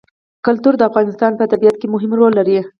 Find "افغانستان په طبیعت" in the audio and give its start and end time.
0.89-1.75